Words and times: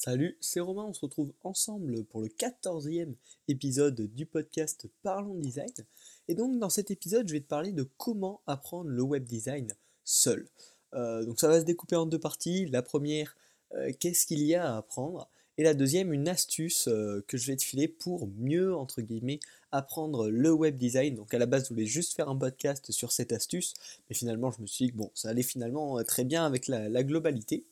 Salut, 0.00 0.38
c'est 0.40 0.60
Romain, 0.60 0.84
on 0.84 0.92
se 0.92 1.00
retrouve 1.00 1.32
ensemble 1.42 2.04
pour 2.04 2.20
le 2.20 2.28
14e 2.28 3.14
épisode 3.48 4.00
du 4.14 4.26
podcast 4.26 4.86
Parlons 5.02 5.34
Design. 5.34 5.72
Et 6.28 6.36
donc 6.36 6.56
dans 6.60 6.70
cet 6.70 6.92
épisode, 6.92 7.26
je 7.26 7.32
vais 7.32 7.40
te 7.40 7.48
parler 7.48 7.72
de 7.72 7.82
comment 7.96 8.40
apprendre 8.46 8.90
le 8.90 9.02
web 9.02 9.24
design 9.24 9.74
seul. 10.04 10.46
Euh, 10.94 11.24
donc 11.24 11.40
ça 11.40 11.48
va 11.48 11.58
se 11.58 11.64
découper 11.64 11.96
en 11.96 12.06
deux 12.06 12.20
parties. 12.20 12.66
La 12.66 12.82
première, 12.82 13.36
euh, 13.74 13.90
qu'est-ce 13.98 14.24
qu'il 14.24 14.44
y 14.44 14.54
a 14.54 14.72
à 14.72 14.76
apprendre? 14.76 15.28
Et 15.56 15.64
la 15.64 15.74
deuxième, 15.74 16.12
une 16.12 16.28
astuce 16.28 16.86
euh, 16.86 17.24
que 17.26 17.36
je 17.36 17.48
vais 17.48 17.56
te 17.56 17.64
filer 17.64 17.88
pour 17.88 18.28
mieux, 18.38 18.76
entre 18.76 19.02
guillemets, 19.02 19.40
apprendre 19.72 20.30
le 20.30 20.52
web 20.52 20.76
design. 20.76 21.16
Donc 21.16 21.34
à 21.34 21.40
la 21.40 21.46
base, 21.46 21.64
je 21.64 21.70
voulais 21.70 21.86
juste 21.86 22.14
faire 22.14 22.28
un 22.28 22.36
podcast 22.36 22.92
sur 22.92 23.10
cette 23.10 23.32
astuce, 23.32 23.74
mais 24.08 24.14
finalement, 24.14 24.52
je 24.52 24.62
me 24.62 24.68
suis 24.68 24.84
dit 24.84 24.92
que 24.92 24.96
bon, 24.96 25.10
ça 25.14 25.30
allait 25.30 25.42
finalement 25.42 26.00
très 26.04 26.22
bien 26.22 26.46
avec 26.46 26.68
la 26.68 27.02
globalité. 27.02 27.64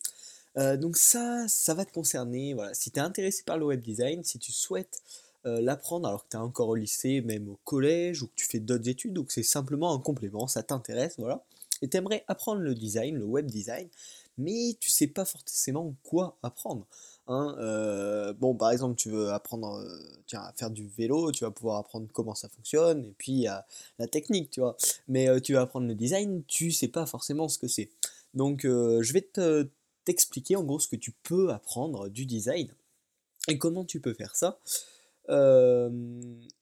Euh, 0.59 0.77
donc 0.77 0.97
ça, 0.97 1.47
ça 1.49 1.75
va 1.75 1.85
te 1.85 1.93
concerner. 1.93 2.55
Voilà. 2.55 2.75
Si 2.75 2.91
tu 2.91 2.99
es 2.99 3.03
intéressé 3.03 3.43
par 3.45 3.59
le 3.59 3.67
web 3.67 3.81
design, 3.81 4.25
si 4.25 4.39
tu 4.39 4.53
souhaites 4.53 5.03
euh, 5.47 5.61
l'apprendre 5.61 6.09
alors 6.09 6.25
que 6.25 6.31
tu 6.31 6.37
es 6.37 6.41
encore 6.41 6.69
au 6.69 6.75
lycée, 6.75 7.21
même 7.21 7.49
au 7.49 7.59
collège, 7.65 8.23
ou 8.23 8.27
que 8.27 8.35
tu 8.37 8.47
fais 8.47 8.61
d'autres 8.61 8.89
études, 8.89 9.13
donc 9.13 9.31
c'est 9.31 9.43
simplement 9.43 9.95
un 9.95 10.01
complément, 10.01 10.47
ça 10.47 10.63
t'intéresse, 10.63 11.15
voilà. 11.19 11.45
Et 11.83 11.89
tu 11.89 11.97
aimerais 11.99 12.25
apprendre 12.27 12.63
le 12.63 12.75
design, 12.75 13.17
le 13.17 13.25
web 13.25 13.47
design, 13.47 13.89
mais 14.39 14.77
tu 14.81 14.91
sais 14.91 15.07
pas 15.07 15.27
forcément 15.27 15.95
quoi 16.05 16.37
apprendre. 16.43 16.87
Hein. 17.29 17.55
Euh, 17.59 18.33
bon, 18.33 18.55
par 18.55 18.71
exemple, 18.71 18.97
tu 18.97 19.11
veux 19.11 19.31
apprendre 19.31 19.85
tiens, 20.27 20.41
à 20.41 20.53
faire 20.55 20.71
du 20.71 20.89
vélo, 20.97 21.33
tu 21.33 21.45
vas 21.45 21.51
pouvoir 21.51 21.79
apprendre 21.79 22.09
comment 22.13 22.35
ça 22.35 22.49
fonctionne, 22.49 23.05
et 23.05 23.15
puis 23.19 23.47
à 23.47 23.67
la 23.99 24.09
technique, 24.09 24.51
tu 24.51 24.61
vois. 24.61 24.77
Mais 25.09 25.41
tu 25.43 25.53
vas 25.53 25.63
apprendre 25.63 25.87
le 25.87 25.95
design, 25.95 26.43
tu 26.47 26.71
sais 26.71 26.89
pas 26.89 27.05
forcément 27.05 27.49
ce 27.49 27.59
que 27.59 27.69
c'est. 27.69 27.91
Donc, 28.35 28.63
je 28.63 29.13
vais 29.13 29.23
te 29.23 29.69
t'expliquer 30.07 30.57
en 30.57 30.65
gros 30.65 30.79
ce 30.79 30.89
que 30.89 30.97
tu 30.97 31.13
peux 31.23 31.51
apprendre 31.51 32.09
du 32.09 32.25
design 32.25 32.73
et 33.49 33.59
comment 33.59 33.85
tu 33.85 34.01
peux 34.01 34.15
faire 34.15 34.35
ça. 34.35 34.59
Euh, 35.29 35.91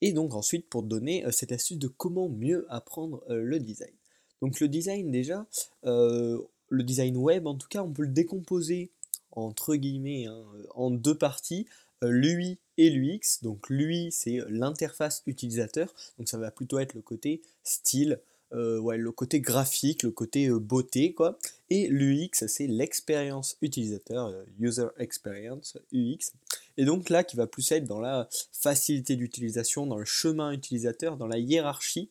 et 0.01 0.11
donc 0.11 0.33
ensuite 0.33 0.67
pour 0.69 0.81
te 0.81 0.87
donner 0.87 1.23
euh, 1.23 1.31
cette 1.31 1.51
astuce 1.51 1.77
de 1.77 1.87
comment 1.87 2.29
mieux 2.29 2.65
apprendre 2.69 3.23
euh, 3.29 3.41
le 3.41 3.59
design. 3.59 3.93
Donc 4.41 4.59
le 4.59 4.67
design 4.67 5.11
déjà, 5.11 5.45
le 5.83 6.83
design 6.83 7.15
web 7.15 7.47
en 7.47 7.55
tout 7.55 7.67
cas, 7.67 7.83
on 7.83 7.93
peut 7.93 8.03
le 8.03 8.09
décomposer 8.09 8.91
entre 9.31 9.75
guillemets 9.75 10.25
hein, 10.25 10.43
en 10.73 10.89
deux 10.89 11.17
parties, 11.17 11.67
l'UI 12.01 12.57
et 12.77 12.89
l'UX. 12.89 13.43
Donc 13.43 13.69
l'UI 13.69 14.11
c'est 14.11 14.39
l'interface 14.49 15.23
utilisateur, 15.25 15.93
donc 16.17 16.27
ça 16.27 16.37
va 16.37 16.51
plutôt 16.51 16.79
être 16.79 16.95
le 16.95 17.01
côté 17.01 17.41
style, 17.63 18.19
euh, 18.53 18.79
ouais, 18.79 18.97
le 18.97 19.11
côté 19.11 19.41
graphique, 19.41 20.03
le 20.03 20.11
côté 20.11 20.47
euh, 20.47 20.59
beauté, 20.59 21.13
quoi. 21.13 21.37
Et 21.69 21.87
l'UX, 21.87 22.45
c'est 22.47 22.67
l'expérience 22.67 23.57
utilisateur, 23.61 24.27
euh, 24.27 24.43
user 24.59 24.87
experience, 24.97 25.77
UX. 25.91 26.31
Et 26.77 26.85
donc 26.85 27.09
là, 27.09 27.23
qui 27.23 27.35
va 27.35 27.47
plus 27.47 27.71
être 27.71 27.85
dans 27.85 27.99
la 27.99 28.29
facilité 28.53 29.15
d'utilisation, 29.15 29.87
dans 29.87 29.97
le 29.97 30.05
chemin 30.05 30.51
utilisateur, 30.51 31.17
dans 31.17 31.27
la 31.27 31.39
hiérarchie, 31.39 32.09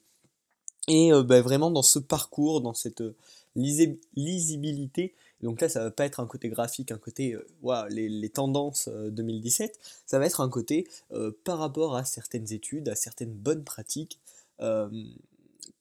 et 0.89 1.13
bah, 1.25 1.41
vraiment 1.41 1.71
dans 1.71 1.83
ce 1.83 1.99
parcours, 1.99 2.61
dans 2.61 2.75
cette 2.75 3.03
lisibilité. 3.57 5.15
Donc 5.41 5.63
là, 5.63 5.71
ça 5.71 5.83
va 5.83 5.91
pas 5.91 6.05
être 6.05 6.21
un 6.21 6.27
côté 6.27 6.51
graphique, 6.51 6.93
un 6.93 6.99
côté 6.99 7.39
les, 7.89 8.11
les, 8.11 8.29
tendances 8.29 8.91
2017, 8.91 9.79
ça 10.05 10.19
va 10.19 10.27
être 10.27 10.43
un 10.43 10.51
côté 10.51 10.87
par 11.45 11.59
rapport 11.59 11.97
à 11.97 12.05
certaines 12.05 12.53
études, 12.53 12.91
à 12.91 12.97
certaines 12.97 13.33
bonnes 13.33 13.65
pratiques 13.65 14.21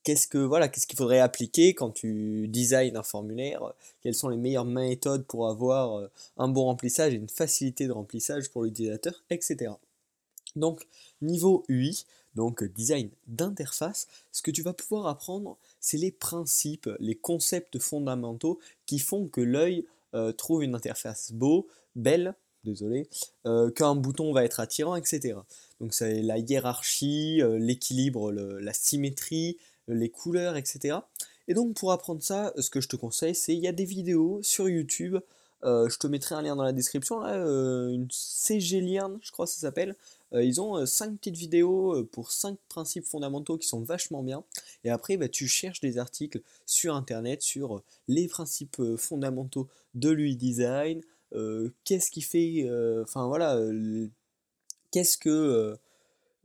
qu'est-ce 0.03 0.28
que 0.28 0.38
voilà, 0.38 0.67
qu'est-ce 0.67 0.88
qu'il 0.88 0.98
faudrait 0.98 1.20
appliquer 1.20 1.73
quand 1.73 1.92
tu 1.92 2.48
designs 2.48 2.95
un 2.95 3.03
formulaire, 3.03 3.73
quelles 4.02 4.16
sont 4.16 4.30
les 4.30 4.38
meilleures 4.38 4.66
méthodes 4.66 5.25
pour 5.25 5.48
avoir 5.48 5.98
euh, 5.98 6.08
un 6.38 6.48
bon 6.48 6.66
remplissage 6.66 7.14
et 7.14 7.17
une 7.17 7.30
facilité 7.30 7.88
de 7.88 7.92
remplissage 7.92 8.50
pour 8.50 8.64
l'utilisateur, 8.64 9.23
etc. 9.30 9.72
Donc 10.56 10.86
niveau 11.22 11.64
UI, 11.70 12.06
donc 12.36 12.64
design 12.64 13.09
d'interface, 13.28 14.08
ce 14.31 14.42
que 14.42 14.52
tu 14.52 14.62
vas 14.62 14.73
pouvoir 14.73 15.08
apprendre, 15.08 15.58
c'est 15.80 15.97
les 15.97 16.12
principes, 16.12 16.90
les 17.00 17.16
concepts 17.16 17.79
fondamentaux 17.79 18.59
qui 18.85 19.00
font 19.00 19.28
que 19.28 19.41
l'œil 19.41 19.85
euh, 20.13 20.31
trouve 20.31 20.63
une 20.63 20.75
interface 20.75 21.31
beau, 21.31 21.68
belle, 21.96 22.35
désolé, 22.63 23.09
euh, 23.46 23.72
qu'un 23.72 23.96
bouton 23.96 24.31
va 24.31 24.46
être 24.46 24.59
attirant, 24.59 24.96
etc. 24.96 25.35
Donc 25.81 25.94
c'est 25.94 26.22
la 26.22 26.38
hiérarchie, 26.38 27.41
l'équilibre, 27.58 28.31
la 28.31 28.74
symétrie, 28.74 29.58
les 29.88 30.10
couleurs, 30.10 30.56
etc. 30.56 30.98
Et 31.48 31.54
donc 31.54 31.76
pour 31.76 31.92
apprendre 31.92 32.22
ça, 32.22 32.54
ce 32.58 32.70
que 32.70 32.82
je 32.82 32.88
te 32.88 32.96
conseille, 32.96 33.36
c'est 33.36 33.54
il 33.54 33.60
y 33.60 33.68
a 33.68 33.72
des 33.72 33.86
vidéos 33.86 34.40
sur 34.42 34.70
YouTube. 34.70 35.18
Euh, 35.64 35.88
je 35.88 35.98
te 35.98 36.08
mettrai 36.08 36.36
un 36.36 36.42
lien 36.42 36.56
dans 36.56 36.64
la 36.64 36.74
description, 36.74 37.24
euh, 37.26 37.90
une 37.90 38.08
CG 38.12 38.82
je 39.22 39.32
crois 39.32 39.46
que 39.46 39.52
ça 39.52 39.62
s'appelle. 39.62 39.96
Euh, 40.34 40.44
ils 40.44 40.60
ont 40.60 40.86
5 40.86 41.18
petites 41.18 41.38
vidéos 41.38 42.04
pour 42.12 42.32
5 42.32 42.58
principes 42.68 43.06
fondamentaux 43.06 43.58
qui 43.58 43.68
sont 43.68 43.82
vachement 43.82 44.24
bien. 44.24 44.44
Et 44.84 44.90
après, 44.90 45.16
bah, 45.16 45.30
tu 45.30 45.48
cherches 45.48 45.80
des 45.80 45.98
articles 46.00 46.42
sur 46.66 46.96
Internet 46.96 47.42
sur 47.42 47.82
les 48.08 48.28
principes 48.28 48.82
fondamentaux 48.98 49.68
de 49.96 50.10
l'UI 50.10 50.36
design, 50.36 51.02
qu'est-ce 51.84 52.12
qui 52.12 52.22
fait, 52.22 52.68
enfin 53.04 53.28
voilà, 53.28 53.60
qu'est-ce 54.92 55.18
que 55.18 55.78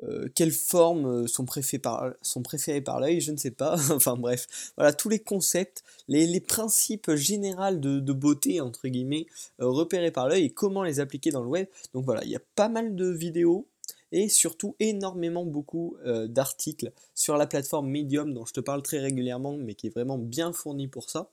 euh, 0.04 0.28
quelles 0.34 0.52
formes 0.52 1.24
euh, 1.24 1.26
sont 1.26 1.44
préférées 1.44 2.80
par, 2.80 3.00
l'œil, 3.00 3.20
je 3.20 3.32
ne 3.32 3.36
sais 3.36 3.50
pas. 3.50 3.76
enfin 3.90 4.16
bref, 4.16 4.72
voilà 4.76 4.92
tous 4.92 5.08
les 5.08 5.18
concepts, 5.18 5.82
les, 6.06 6.40
principes 6.40 7.12
généraux 7.14 7.74
de, 7.74 8.12
beauté, 8.12 8.60
entre 8.60 8.86
guillemets, 8.86 9.26
euh, 9.60 9.66
repérés 9.66 10.12
par 10.12 10.28
l'œil 10.28 10.44
et 10.44 10.50
comment 10.50 10.84
les 10.84 11.00
appliquer 11.00 11.30
dans 11.30 11.42
le 11.42 11.48
web. 11.48 11.66
Donc 11.94 12.04
voilà, 12.04 12.22
il 12.24 12.30
y 12.30 12.36
a 12.36 12.42
pas 12.54 12.68
mal 12.68 12.94
de 12.94 13.06
vidéos 13.06 13.66
et 14.12 14.28
surtout 14.28 14.74
énormément 14.80 15.44
beaucoup 15.44 15.98
d'articles 16.28 16.92
sur 17.14 17.36
la 17.36 17.46
plateforme 17.46 17.90
Medium 17.90 18.32
dont 18.32 18.46
je 18.46 18.54
te 18.54 18.60
parle 18.60 18.82
très 18.82 19.00
régulièrement, 19.00 19.58
mais 19.58 19.74
qui 19.74 19.88
est 19.88 19.90
vraiment 19.90 20.16
bien 20.16 20.54
fourni 20.54 20.88
pour 20.88 21.10
ça. 21.10 21.30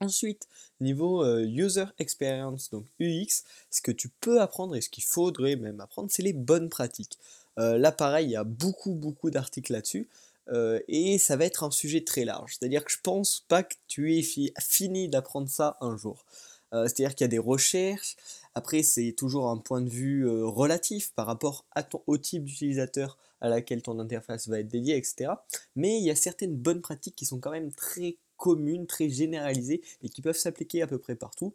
Ensuite, 0.00 0.48
niveau 0.80 1.22
user 1.44 1.84
experience, 1.98 2.70
donc 2.70 2.86
UX, 2.98 3.44
ce 3.70 3.82
que 3.82 3.92
tu 3.92 4.08
peux 4.08 4.40
apprendre 4.40 4.74
et 4.74 4.80
ce 4.80 4.88
qu'il 4.88 5.04
faudrait 5.04 5.56
même 5.56 5.80
apprendre, 5.80 6.08
c'est 6.10 6.22
les 6.22 6.32
bonnes 6.32 6.70
pratiques. 6.70 7.18
Euh, 7.58 7.78
là, 7.78 7.92
pareil, 7.92 8.28
il 8.28 8.30
y 8.32 8.36
a 8.36 8.44
beaucoup, 8.44 8.94
beaucoup 8.94 9.30
d'articles 9.30 9.72
là-dessus. 9.72 10.08
Euh, 10.48 10.80
et 10.88 11.18
ça 11.18 11.36
va 11.36 11.44
être 11.44 11.64
un 11.64 11.70
sujet 11.70 12.02
très 12.02 12.24
large. 12.24 12.56
C'est-à-dire 12.58 12.84
que 12.84 12.90
je 12.90 12.98
pense 13.02 13.44
pas 13.48 13.62
que 13.62 13.74
tu 13.88 14.16
aies 14.16 14.22
fini 14.60 15.08
d'apprendre 15.08 15.48
ça 15.48 15.76
un 15.80 15.96
jour. 15.96 16.24
Euh, 16.74 16.84
c'est-à-dire 16.84 17.14
qu'il 17.14 17.24
y 17.24 17.26
a 17.26 17.28
des 17.28 17.38
recherches. 17.38 18.16
Après, 18.54 18.82
c'est 18.82 19.12
toujours 19.12 19.48
un 19.48 19.58
point 19.58 19.80
de 19.80 19.88
vue 19.88 20.28
relatif 20.44 21.12
par 21.14 21.26
rapport 21.26 21.64
au 22.06 22.18
type 22.18 22.44
d'utilisateur 22.44 23.18
à 23.40 23.48
laquelle 23.48 23.82
ton 23.82 23.98
interface 23.98 24.48
va 24.48 24.60
être 24.60 24.68
dédiée, 24.68 24.96
etc. 24.96 25.32
Mais 25.74 25.98
il 25.98 26.04
y 26.04 26.10
a 26.10 26.16
certaines 26.16 26.56
bonnes 26.56 26.80
pratiques 26.80 27.16
qui 27.16 27.24
sont 27.24 27.38
quand 27.38 27.50
même 27.50 27.72
très 27.72 28.16
communes, 28.36 28.86
très 28.86 29.08
généralisées 29.08 29.80
et 30.02 30.08
qui 30.08 30.20
peuvent 30.20 30.36
s'appliquer 30.36 30.82
à 30.82 30.86
peu 30.86 30.98
près 30.98 31.14
partout. 31.14 31.54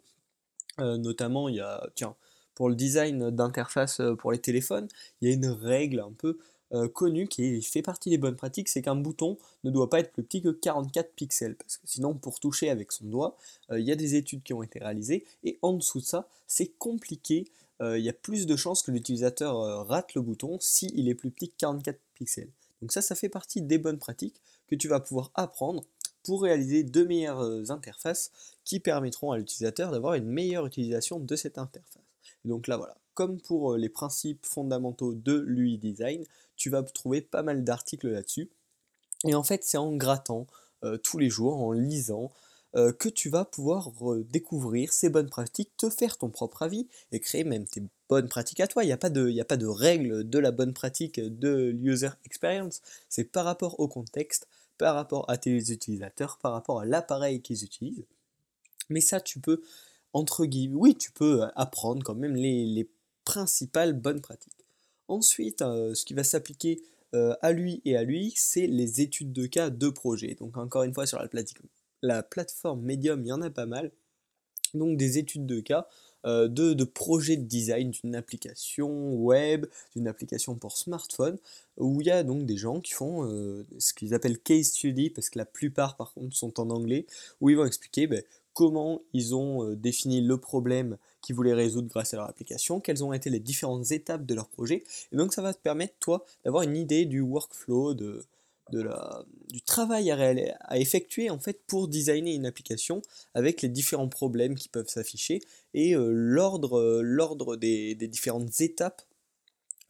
notamment, 0.80 1.50
il 1.50 1.56
y 1.56 1.62
a, 1.62 1.88
tiens, 1.96 2.16
pour 2.58 2.70
le 2.70 2.76
design 2.76 3.30
d'interface 3.30 4.00
euh, 4.00 4.16
pour 4.16 4.32
les 4.32 4.40
téléphones, 4.40 4.88
il 5.22 5.30
y 5.30 5.32
a 5.32 5.36
une 5.36 5.46
règle 5.46 6.00
un 6.00 6.12
peu 6.12 6.40
euh, 6.74 6.90
connue 6.90 7.28
qui 7.28 7.62
fait 7.62 7.84
partie 7.84 8.10
des 8.10 8.18
bonnes 8.18 8.36
pratiques, 8.36 8.68
c'est 8.68 8.82
qu'un 8.82 8.96
bouton 8.96 9.38
ne 9.64 9.70
doit 9.70 9.92
pas 9.92 10.00
être 10.00 10.12
plus 10.12 10.24
petit 10.24 10.42
que 10.42 10.50
44 10.50 11.12
pixels, 11.14 11.56
parce 11.56 11.78
que 11.78 11.88
sinon 11.88 12.16
pour 12.16 12.40
toucher 12.40 12.72
avec 12.72 12.92
son 12.92 13.06
doigt, 13.06 13.38
euh, 13.70 13.80
il 13.80 13.86
y 13.86 13.92
a 13.92 13.96
des 13.96 14.16
études 14.16 14.42
qui 14.42 14.56
ont 14.56 14.64
été 14.64 14.80
réalisées, 14.80 15.24
et 15.44 15.60
en 15.62 15.74
dessous 15.74 16.00
de 16.00 16.06
ça, 16.06 16.28
c'est 16.48 16.72
compliqué, 16.80 17.46
il 17.80 18.00
y 18.00 18.10
a 18.10 18.14
plus 18.14 18.48
de 18.48 18.56
chances 18.56 18.82
que 18.82 18.90
l'utilisateur 18.90 19.88
rate 19.88 20.16
le 20.16 20.24
bouton 20.24 20.58
s'il 20.60 21.08
est 21.10 21.14
plus 21.14 21.30
petit 21.30 21.50
que 21.50 21.58
44 21.58 22.00
pixels. 22.16 22.50
Donc 22.82 22.92
ça, 22.92 23.04
ça 23.04 23.14
fait 23.14 23.30
partie 23.30 23.62
des 23.62 23.78
bonnes 23.78 24.00
pratiques 24.00 24.42
que 24.68 24.74
tu 24.74 24.88
vas 24.88 25.00
pouvoir 25.00 25.30
apprendre 25.36 25.84
pour 26.24 26.42
réaliser 26.42 26.84
de 26.84 27.04
meilleures 27.04 27.70
interfaces 27.70 28.32
qui 28.64 28.80
permettront 28.80 29.32
à 29.32 29.38
l'utilisateur 29.38 29.92
d'avoir 29.92 30.16
une 30.16 30.26
meilleure 30.26 30.66
utilisation 30.66 31.20
de 31.20 31.36
cette 31.36 31.60
interface. 31.60 32.07
Donc 32.46 32.68
là, 32.68 32.78
voilà, 32.78 32.98
comme 33.18 33.42
pour 33.42 33.74
euh, 33.74 33.78
les 33.78 33.90
principes 33.90 34.46
fondamentaux 34.46 35.14
de 35.16 35.40
l'UI 35.40 35.80
design, 35.80 36.24
tu 36.56 36.70
vas 36.70 36.84
trouver 36.84 37.22
pas 37.22 37.42
mal 37.42 37.64
d'articles 37.64 38.10
là-dessus. 38.10 38.50
Et 39.26 39.34
en 39.34 39.44
fait, 39.44 39.64
c'est 39.64 39.78
en 39.78 39.96
grattant 39.96 40.46
euh, 40.84 40.98
tous 40.98 41.18
les 41.18 41.30
jours, 41.30 41.56
en 41.56 41.72
lisant, 41.72 42.32
euh, 42.76 42.92
que 42.92 43.10
tu 43.10 43.30
vas 43.30 43.44
pouvoir 43.44 43.92
découvrir 44.30 44.94
ces 44.94 45.10
bonnes 45.10 45.30
pratiques, 45.30 45.72
te 45.78 45.90
faire 45.90 46.18
ton 46.18 46.30
propre 46.30 46.62
avis 46.62 46.88
et 47.12 47.20
créer 47.20 47.44
même 47.44 47.66
tes 47.66 47.82
bonnes 48.08 48.30
pratiques 48.30 48.60
à 48.60 48.68
toi. 48.68 48.84
Il 48.84 48.88
n'y 48.88 48.92
a, 48.92 48.96
a 48.96 48.98
pas 48.98 49.10
de 49.10 49.66
règle 49.66 50.30
de 50.30 50.38
la 50.38 50.52
bonne 50.52 50.74
pratique 50.74 51.20
de 51.20 51.70
l'user 51.70 52.10
experience. 52.24 52.82
C'est 53.10 53.24
par 53.24 53.46
rapport 53.46 53.80
au 53.80 53.88
contexte, 53.88 54.48
par 54.78 54.94
rapport 54.94 55.28
à 55.28 55.38
tes 55.38 55.72
utilisateurs, 55.72 56.38
par 56.38 56.52
rapport 56.52 56.82
à 56.82 56.86
l'appareil 56.86 57.42
qu'ils 57.42 57.64
utilisent. 57.64 58.06
Mais 58.90 59.02
ça, 59.02 59.20
tu 59.20 59.40
peux 59.40 59.64
entre 60.18 60.46
guillemets, 60.46 60.76
oui, 60.76 60.96
tu 60.96 61.12
peux 61.12 61.44
euh, 61.44 61.48
apprendre 61.56 62.04
quand 62.04 62.16
même 62.16 62.36
les, 62.36 62.90
principales 63.24 63.92
bonnes 63.92 64.22
pratiques. 64.22 64.66
Ensuite, 65.10 65.62
euh, 65.62 65.94
ce 65.94 66.06
qui 66.06 66.14
va 66.14 66.24
s'appliquer 66.24 66.82
euh, 67.14 67.36
à 67.42 67.52
lui 67.52 67.82
et 67.84 67.98
à 67.98 68.04
lui, 68.04 68.32
c'est 68.38 68.68
les 68.68 69.02
études 69.02 69.34
de 69.34 69.48
cas 69.48 69.70
de 69.70 69.90
projet. 69.90 70.34
Donc 70.40 70.56
encore 70.56 70.84
une 70.84 70.94
fois, 70.94 71.06
sur 71.06 71.20
la, 71.20 71.28
la 72.02 72.24
plateforme 72.24 72.82
Medium, 72.84 73.22
il 73.26 73.28
y 73.28 73.32
en 73.34 73.42
a 73.42 73.50
pas 73.50 73.66
mal. 73.66 73.92
Donc 74.74 74.98
des 74.98 75.18
études 75.18 75.46
de 75.46 75.60
cas 75.60 75.88
de, 76.26 76.48
de 76.74 76.84
projets 76.84 77.38
de 77.38 77.44
design 77.44 77.92
d'une 77.92 78.14
application 78.14 79.14
web, 79.14 79.66
d'une 79.96 80.10
application 80.10 80.56
pour 80.56 80.78
smartphone, 80.78 81.38
où 81.78 82.02
il 82.02 82.08
y 82.08 82.12
a 82.12 82.24
donc 82.24 82.46
des 82.46 82.58
gens 82.58 82.82
qui 82.82 82.92
font 82.92 83.24
ce 83.78 83.94
qu'ils 83.94 84.14
appellent 84.14 84.40
case 84.40 84.66
study, 84.66 85.10
parce 85.10 85.30
que 85.30 85.38
la 85.38 85.46
plupart 85.46 85.96
par 85.96 86.14
contre 86.14 86.36
sont 86.36 86.60
en 86.60 86.70
anglais, 86.70 87.06
où 87.40 87.50
ils 87.50 87.56
vont 87.56 87.66
expliquer 87.66 88.08
ben, 88.08 88.22
comment 88.58 89.04
ils 89.14 89.36
ont 89.36 89.72
défini 89.74 90.20
le 90.20 90.36
problème 90.40 90.98
qu'ils 91.22 91.36
voulaient 91.36 91.54
résoudre 91.54 91.90
grâce 91.90 92.16
à 92.16 92.18
leur 92.18 92.28
application, 92.28 92.80
quelles 92.80 93.04
ont 93.04 93.14
été 93.14 93.30
les 93.30 93.40
différentes 93.40 93.92
étapes 93.92 94.26
de 94.26 94.34
leur 94.34 94.50
projet, 94.50 94.84
et 95.12 95.16
donc 95.16 95.32
ça 95.32 95.44
va 95.44 95.54
te 95.54 95.60
permettre 95.60 95.94
toi 96.00 96.26
d'avoir 96.44 96.64
une 96.64 96.76
idée 96.76 97.06
du 97.06 97.22
workflow, 97.22 97.94
du 97.94 99.62
travail 99.64 100.10
à, 100.10 100.80
effectuer 100.80 101.30
en 101.30 101.38
fait 101.38 101.62
pour 101.68 101.88
designer 101.88 102.34
une 102.34 102.48
application 102.48 103.04
avec 103.36 103.62
les 103.62 103.70
différents 103.70 104.10
problèmes 104.10 104.56
qui 104.56 104.70
peuvent 104.70 104.90
s'afficher 104.90 105.40
et 105.76 105.94
euh, 105.94 106.10
l'ordre, 106.12 106.80
euh, 106.80 107.58
des, 107.58 107.96
différentes 108.08 108.60
étapes 108.60 109.04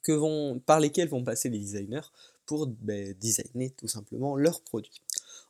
que 0.04 0.12
vont, 0.12 0.60
par 0.60 0.82
lesquelles 0.82 1.08
vont 1.08 1.24
passer 1.24 1.48
les 1.48 1.60
designers 1.60 2.12
pour 2.46 2.68
ben, 2.68 3.14
designer 3.14 3.72
tout 3.78 3.88
simplement 3.88 4.36
leur 4.36 4.60
produit. 4.60 5.02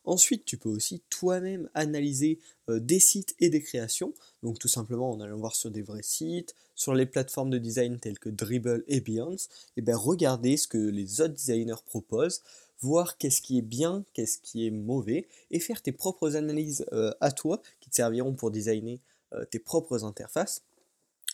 Ensuite, 0.08 0.46
tu 0.46 0.56
peux 0.56 0.70
aussi 0.70 1.02
toi-même 1.10 1.68
analyser 1.74 2.38
euh, 2.70 2.80
des 2.80 2.98
sites 2.98 3.34
et 3.40 3.50
des 3.50 3.60
créations, 3.60 4.14
donc 4.42 4.58
tout 4.58 4.66
simplement 4.66 5.10
en 5.10 5.20
allant 5.20 5.36
voir 5.36 5.54
sur 5.54 5.70
des 5.70 5.82
vrais 5.82 6.02
sites, 6.02 6.54
sur 6.74 6.94
les 6.94 7.04
plateformes 7.04 7.50
de 7.50 7.58
design 7.58 7.98
telles 8.00 8.18
que 8.18 8.30
Dribble 8.30 8.84
et 8.88 9.02
Beyoncé, 9.02 9.50
et 9.76 9.82
ben 9.82 9.94
regarder 9.94 10.56
ce 10.56 10.66
que 10.66 10.78
les 10.78 11.20
autres 11.20 11.34
designers 11.34 11.82
proposent, 11.84 12.40
voir 12.80 13.18
qu'est-ce 13.18 13.42
qui 13.42 13.58
est 13.58 13.62
bien, 13.62 14.02
qu'est-ce 14.14 14.38
qui 14.38 14.66
est 14.66 14.70
mauvais, 14.70 15.28
et 15.50 15.60
faire 15.60 15.82
tes 15.82 15.92
propres 15.92 16.36
analyses 16.36 16.86
euh, 16.94 17.12
à 17.20 17.30
toi 17.30 17.60
qui 17.78 17.90
te 17.90 17.96
serviront 17.96 18.32
pour 18.32 18.50
designer 18.50 19.00
euh, 19.34 19.44
tes 19.44 19.58
propres 19.58 20.04
interfaces, 20.04 20.62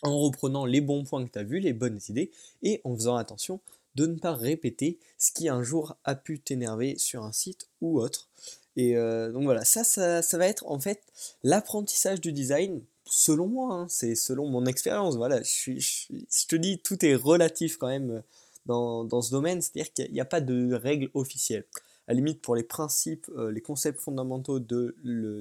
en 0.01 0.19
reprenant 0.19 0.65
les 0.65 0.81
bons 0.81 1.05
points 1.05 1.25
que 1.25 1.31
tu 1.31 1.39
as 1.39 1.43
vus, 1.43 1.61
les 1.61 1.71
bonnes 1.71 2.01
idées, 2.09 2.29
et 2.61 2.81
en 2.83 2.93
faisant 2.93 3.15
attention 3.15 3.61
de 3.95 4.05
ne 4.05 4.19
pas 4.19 4.33
répéter 4.33 4.99
ce 5.17 5.31
qui 5.31 5.47
un 5.47 5.63
jour 5.63 5.95
a 6.03 6.15
pu 6.15 6.39
t'énerver 6.39 6.97
sur 6.97 7.23
un 7.23 7.31
site 7.31 7.69
ou 7.79 8.01
autre. 8.01 8.27
Et 8.75 8.97
euh, 8.97 9.31
donc 9.31 9.43
voilà, 9.43 9.63
ça, 9.63 9.83
ça, 9.83 10.37
va 10.37 10.47
être 10.47 10.65
en 10.67 10.79
fait 10.79 11.01
l'apprentissage 11.43 12.19
du 12.19 12.33
design, 12.33 12.81
selon 13.05 13.47
moi, 13.47 13.73
hein, 13.73 13.87
c'est 13.89 14.15
selon 14.15 14.49
mon 14.49 14.65
expérience. 14.65 15.15
Voilà, 15.15 15.41
je, 15.43 16.47
te 16.47 16.55
dis, 16.55 16.79
tout 16.79 17.05
est 17.05 17.15
relatif 17.15 17.77
quand 17.77 17.87
même 17.87 18.21
dans, 18.65 19.21
ce 19.21 19.31
domaine, 19.31 19.61
c'est-à-dire 19.61 19.93
qu'il 19.93 20.11
n'y 20.11 20.19
a, 20.19 20.25
pas 20.25 20.41
de 20.41 20.73
règles 20.73 21.09
officielles. 21.13 21.65
À 22.07 22.13
la 22.13 22.15
limite, 22.15 22.41
pour 22.41 22.55
les 22.55 22.63
principes, 22.63 23.29
euh, 23.35 23.51
les 23.51 23.61
concepts 23.61 23.99
fondamentaux 23.99 24.59
de, 24.59 24.95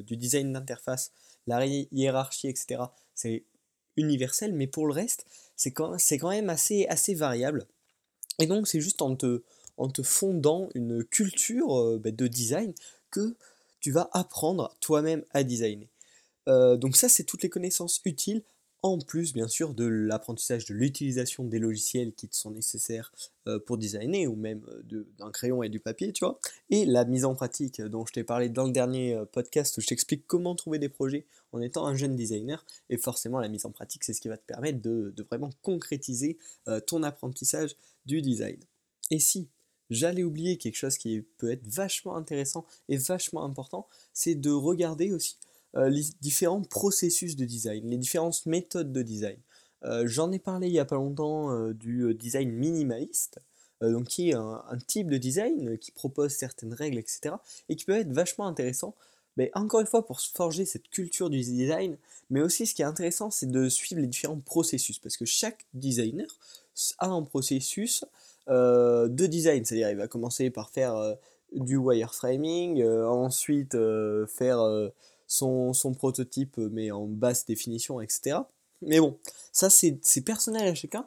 du 0.07 0.17
design 0.17 0.53
d'interface, 0.53 1.13
la 1.47 1.67
hiérarchie, 1.67 2.49
etc., 2.49 2.83
c'est 3.15 3.45
universel, 3.97 4.53
mais 4.55 4.67
pour 4.67 4.87
le 4.87 4.93
reste, 4.93 5.27
c'est 5.57 5.73
quand, 5.73 5.97
quand, 5.97 6.31
même 6.31 6.51
assez, 6.51 6.87
assez 6.89 7.15
variable. 7.15 7.67
Et 8.39 8.47
donc, 8.47 8.67
c'est 8.67 8.81
juste 8.81 9.03
en 9.03 9.15
te, 9.15 9.43
en 9.77 9.89
te 9.89 10.03
fondant 10.03 10.69
une 10.75 11.05
culture 11.05 11.79
euh, 11.79 11.99
bah, 11.99 12.11
de 12.11 12.27
design 12.27 12.73
tu 13.81 13.91
vas 13.91 14.09
apprendre 14.13 14.75
toi-même 14.81 15.25
à 15.33 15.45
designer. 15.45 15.89
Euh, 16.49 16.77
donc 16.77 16.97
ça, 16.97 17.09
c'est 17.09 17.25
toutes 17.25 17.43
les 17.43 17.51
connaissances 17.51 18.01
utiles 18.05 18.43
en 18.83 18.99
plus 18.99 19.33
bien 19.33 19.49
sûr 19.49 19.73
de 19.73 19.87
l'apprentissage 19.87 20.67
de 20.67 20.75
l'utilisation 20.75 21.45
des 21.45 21.59
logiciels 21.59 22.13
qui 22.13 22.29
te 22.29 22.37
sont 22.37 22.51
nécessaires 22.51 23.13
euh, 23.47 23.59
pour 23.59 23.79
designer, 23.79 24.27
ou 24.27 24.37
même 24.37 24.63
euh, 24.93 25.07
d'un 25.19 25.31
crayon 25.31 25.63
et 25.63 25.71
du 25.71 25.81
papier, 25.81 26.13
tu 26.13 26.25
vois, 26.25 26.39
et 26.69 26.85
la 26.85 27.07
mise 27.07 27.25
en 27.25 27.35
pratique 27.35 27.81
dont 27.81 28.05
je 28.05 28.13
t'ai 28.13 28.25
parlé 28.25 28.51
dans 28.51 28.65
le 28.65 28.73
dernier 28.73 29.19
podcast 29.33 29.79
où 29.79 29.81
je 29.81 29.87
t'explique 29.87 30.27
comment 30.27 30.55
trouver 30.55 30.79
des 30.79 30.91
projets 30.91 31.25
en 31.53 31.63
étant 31.63 31.87
un 31.87 31.95
jeune 31.95 32.15
designer, 32.15 32.65
et 32.91 32.99
forcément 32.99 33.41
la 33.41 33.49
mise 33.49 33.65
en 33.65 33.71
pratique 33.71 34.05
c'est 34.05 34.13
ce 34.13 34.21
qui 34.21 34.29
va 34.29 34.37
te 34.37 34.45
permettre 34.45 34.83
de, 34.83 35.15
de 35.17 35.23
vraiment 35.23 35.51
concrétiser 35.63 36.37
ton 36.87 37.03
apprentissage 37.05 37.77
du 38.05 38.21
design. 38.21 38.59
Et 39.11 39.19
si 39.19 39.49
j'allais 39.91 40.23
oublier 40.23 40.57
quelque 40.57 40.77
chose 40.77 40.99
qui 40.99 41.23
peut 41.39 41.51
être 41.51 41.67
vachement 41.67 42.17
intéressant 42.17 42.65
et 42.89 42.97
vachement 42.97 43.45
important, 43.45 43.87
c'est 44.13 44.35
de 44.35 44.51
regarder 44.51 45.13
aussi 45.13 45.37
euh, 45.77 45.89
les 45.89 46.05
différents 46.21 46.63
processus 46.63 47.37
de 47.37 47.45
design, 47.45 47.89
les 47.89 47.99
différentes 47.99 48.47
méthodes 48.47 48.93
de 48.93 49.03
design. 49.03 49.39
Euh, 49.85 50.07
j'en 50.07 50.31
ai 50.33 50.39
parlé 50.39 50.69
il 50.69 50.73
n'y 50.73 50.79
a 50.79 50.85
pas 50.85 50.97
longtemps 50.97 51.51
euh, 51.51 51.75
du 51.75 52.15
design 52.15 52.51
minimaliste, 52.51 53.41
donc 53.83 54.07
qui 54.07 54.31
est 54.31 54.35
un, 54.35 54.79
type 54.87 55.11
de 55.11 55.19
design 55.19 55.77
qui 55.77 55.91
propose 55.91 56.31
certaines 56.33 56.73
règles, 56.73 56.97
etc. 56.97 57.35
et 57.69 57.77
qui 57.77 57.85
peut 57.85 57.93
être 57.93 58.13
vachement 58.13 58.47
intéressant. 58.47 58.95
Mais 59.37 59.51
encore 59.55 59.81
une 59.81 59.87
fois, 59.87 60.07
pour 60.07 60.21
forger 60.21 60.65
cette 60.65 60.89
culture 60.89 61.29
du 61.29 61.41
design, 61.41 61.99
mais 62.31 62.41
aussi 62.41 62.67
ce 62.67 62.75
qui 62.75 62.81
est 62.81 62.87
intéressant, 62.87 63.31
c'est 63.31 63.51
de 63.51 63.69
suivre 63.69 64.01
les 64.01 64.07
différents 64.07 64.41
processus, 64.41 64.99
parce 64.99 65.19
que 65.19 65.27
chaque 65.27 65.67
designer 65.75 66.29
a 66.99 67.09
un 67.09 67.23
processus 67.23 68.05
de 68.49 69.27
design, 69.27 69.65
c'est-à-dire 69.65 69.91
il 69.91 69.97
va 69.97 70.09
commencer 70.09 70.51
par 70.51 70.71
faire 70.71 71.17
du 71.53 71.77
wireframing, 71.77 72.85
ensuite 72.85 73.77
faire 74.27 74.91
son, 75.27 75.95
prototype, 75.97 76.59
euh, 76.59 76.69
mais 76.73 76.91
en 76.91 77.07
basse 77.07 77.47
définition, 77.47 78.01
etc. 78.01 78.39
Mais 78.83 79.01
bon, 79.01 79.19
ça 79.53 79.71
c'est 79.71 80.21
personnel 80.25 80.69
à 80.69 80.75
chacun. 80.75 81.07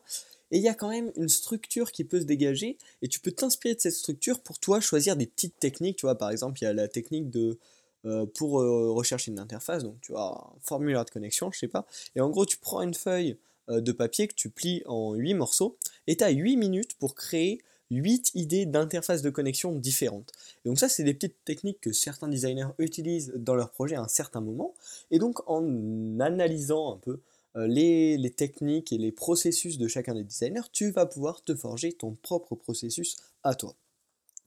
Et 0.52 0.58
il 0.58 0.64
y 0.64 0.70
a 0.70 0.74
quand 0.74 0.90
même 0.90 1.12
une 1.18 1.28
structure 1.28 1.92
qui 1.92 2.06
peut 2.06 2.22
se 2.22 2.26
dégager, 2.26 2.78
et 3.02 3.08
tu 3.10 3.20
peux 3.20 3.32
t'inspirer 3.32 3.76
de 3.76 3.82
cette 3.82 3.94
structure 3.94 4.40
pour 4.40 4.60
toi 4.60 4.80
choisir 4.80 5.18
des 5.18 5.28
petites 5.28 5.60
techniques. 5.60 5.98
Tu 5.98 6.06
vois, 6.06 6.18
par 6.18 6.30
exemple, 6.32 6.60
il 6.62 6.66
y 6.66 6.68
a 6.68 6.74
la 6.74 6.88
technique 6.88 7.30
de 7.30 7.60
euh, 8.06 8.26
pour 8.26 8.62
euh, 8.62 8.92
rechercher 8.92 9.32
une 9.32 9.40
interface, 9.40 9.84
donc 9.84 10.00
tu 10.02 10.16
as 10.16 10.22
un 10.22 10.54
formulaire 10.62 11.04
de 11.04 11.10
connexion, 11.10 11.52
je 11.52 11.60
sais 11.60 11.68
pas. 11.68 11.86
Et 12.16 12.22
en 12.22 12.30
gros, 12.30 12.46
tu 12.46 12.58
prends 12.58 12.82
une 12.82 12.94
feuille 12.94 13.38
de 13.70 13.92
papier 13.92 14.30
que 14.30 14.34
tu 14.34 14.50
plies 14.50 14.82
en 14.86 15.14
8 15.14 15.34
morceaux, 15.34 15.76
et 16.08 16.18
tu 16.18 16.24
as 16.24 16.30
8 16.30 16.58
minutes 16.58 16.96
pour 16.98 17.16
créer 17.16 17.62
8 17.92 18.32
idées 18.36 18.66
d'interfaces 18.66 19.22
de 19.22 19.30
connexion 19.30 19.74
différentes. 19.74 20.32
Et 20.66 20.70
donc 20.70 20.80
ça, 20.80 20.90
c'est 20.90 21.04
des 21.04 21.14
petites 21.14 21.44
techniques 21.46 21.80
que 21.82 21.94
certains 21.94 22.28
designers 22.28 22.70
utilisent 22.80 23.34
dans 23.36 23.56
leur 23.56 23.72
projet 23.72 23.96
à 23.96 24.02
un 24.02 24.08
certain 24.08 24.42
moment. 24.42 24.74
Et 25.12 25.20
donc 25.20 25.40
en 25.50 26.20
analysant 26.20 26.94
un 26.94 26.98
peu 26.98 27.20
euh, 27.56 27.68
les, 27.68 28.18
les, 28.18 28.32
techniques 28.32 28.92
et 28.92 28.98
les 28.98 29.12
processus 29.12 29.78
de 29.78 29.88
chacun 29.88 30.14
des 30.16 30.24
designers, 30.24 30.70
tu 30.72 30.92
vas 30.92 31.06
pouvoir 31.06 31.44
te 31.44 31.56
forger 31.56 31.94
ton 31.94 32.14
propre 32.22 32.56
processus 32.56 33.16
à 33.44 33.56
toi. 33.56 33.74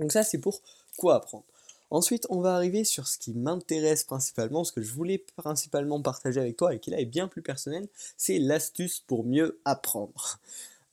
Donc 0.00 0.12
ça, 0.12 0.22
c'est 0.22 0.38
pour 0.38 0.62
quoi 0.96 1.16
apprendre. 1.16 1.44
Ensuite, 1.90 2.26
on 2.30 2.40
va 2.40 2.54
arriver 2.54 2.84
sur 2.84 3.08
ce 3.08 3.18
qui 3.18 3.32
m'intéresse 3.34 4.04
principalement, 4.04 4.62
ce 4.62 4.70
que 4.70 4.80
je 4.80 4.92
voulais 4.92 5.18
principalement 5.36 6.00
partager 6.00 6.38
avec 6.38 6.56
toi 6.56 6.72
et 6.72 6.78
qui 6.78 6.90
là 6.90 7.00
est 7.00 7.04
bien 7.04 7.26
plus 7.26 7.42
personnel, 7.42 7.88
c'est 8.16 8.38
l'astuce 8.38 9.00
pour 9.00 9.24
mieux 9.24 9.60
apprendre. 9.64 10.38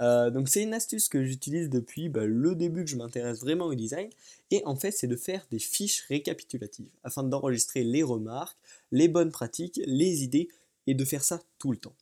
Euh, 0.01 0.29
donc 0.29 0.47
c'est 0.47 0.61
une 0.61 0.73
astuce 0.73 1.09
que 1.09 1.23
j'utilise 1.23 1.69
depuis 1.69 2.09
bah, 2.09 2.25
le 2.25 2.55
début 2.55 2.83
que 2.83 2.89
je 2.89 2.95
m'intéresse 2.95 3.39
vraiment 3.39 3.65
au 3.65 3.75
design. 3.75 4.09
Et 4.51 4.61
en 4.65 4.75
fait, 4.75 4.91
c'est 4.91 5.07
de 5.07 5.15
faire 5.15 5.45
des 5.51 5.59
fiches 5.59 6.05
récapitulatives 6.07 6.89
afin 7.03 7.23
d'enregistrer 7.23 7.83
les 7.83 8.03
remarques, 8.03 8.57
les 8.91 9.07
bonnes 9.07 9.31
pratiques, 9.31 9.79
les 9.85 10.23
idées 10.23 10.49
et 10.85 10.93
de 10.93 11.05
faire 11.05 11.23
ça 11.23 11.41
tout 11.57 11.71
le 11.71 11.77
temps. 11.77 11.95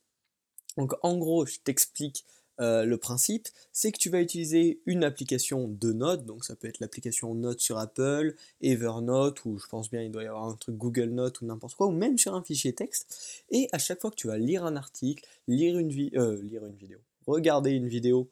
Donc 0.77 0.93
en 1.03 1.17
gros, 1.17 1.46
je 1.46 1.58
t'explique 1.63 2.25
euh, 2.62 2.86
le 2.86 2.98
principe, 2.98 3.48
c'est 3.74 3.91
que 3.91 3.98
tu 3.98 4.10
vas 4.10 4.22
utiliser 4.22 4.79
une 4.86 5.03
application 5.03 5.67
de 5.67 5.91
notes, 5.91 6.25
donc 6.25 6.46
ça 6.46 6.55
peut 6.55 6.67
être 6.67 6.79
l'application 6.79 7.36
Notes 7.36 7.60
sur 7.60 7.77
Apple, 7.77 8.36
Evernote, 8.62 9.43
ou 9.46 9.58
je 9.58 9.67
pense 9.67 9.89
bien 9.89 10.01
il 10.01 10.12
doit 10.12 10.24
y 10.24 10.27
avoir 10.27 10.46
un 10.46 10.55
truc 10.55 10.77
Google 10.77 11.10
Notes 11.10 11.41
ou 11.41 11.46
n'importe 11.46 11.75
quoi, 11.75 11.88
ou 11.88 11.91
même 11.91 12.17
sur 12.17 12.34
un 12.34 12.41
fichier 12.41 12.74
texte, 12.74 13.43
et 13.50 13.67
à 13.74 13.77
chaque 13.77 14.00
fois 14.00 14.10
que 14.10 14.15
tu 14.15 14.27
vas 14.27 14.38
lire 14.38 14.63
un 14.63 14.77
article, 14.77 15.27
lire 15.48 15.77
une, 15.77 15.91
euh, 16.15 16.41
lire 16.43 16.65
une 16.65 16.75
vidéo, 16.75 17.00
regarder 17.27 17.72
une 17.72 17.88
vidéo 17.88 18.29